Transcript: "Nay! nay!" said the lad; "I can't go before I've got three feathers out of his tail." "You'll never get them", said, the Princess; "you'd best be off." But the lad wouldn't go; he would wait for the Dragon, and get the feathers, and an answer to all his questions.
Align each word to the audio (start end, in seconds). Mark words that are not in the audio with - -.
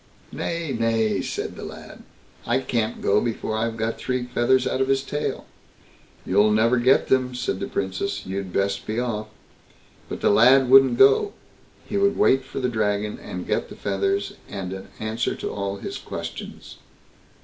"Nay! 0.31 0.73
nay!" 0.75 1.21
said 1.21 1.55
the 1.55 1.63
lad; 1.63 2.01
"I 2.47 2.57
can't 2.57 3.03
go 3.03 3.21
before 3.21 3.55
I've 3.55 3.77
got 3.77 3.99
three 3.99 4.23
feathers 4.23 4.65
out 4.65 4.81
of 4.81 4.87
his 4.87 5.03
tail." 5.03 5.45
"You'll 6.25 6.49
never 6.49 6.77
get 6.77 7.05
them", 7.07 7.35
said, 7.35 7.59
the 7.59 7.67
Princess; 7.67 8.25
"you'd 8.25 8.51
best 8.51 8.87
be 8.87 8.99
off." 8.99 9.27
But 10.09 10.21
the 10.21 10.31
lad 10.31 10.71
wouldn't 10.71 10.97
go; 10.97 11.33
he 11.85 11.97
would 11.99 12.17
wait 12.17 12.43
for 12.43 12.59
the 12.59 12.67
Dragon, 12.67 13.19
and 13.19 13.45
get 13.45 13.69
the 13.69 13.75
feathers, 13.75 14.33
and 14.49 14.73
an 14.73 14.87
answer 14.99 15.35
to 15.35 15.51
all 15.51 15.75
his 15.77 15.99
questions. 15.99 16.79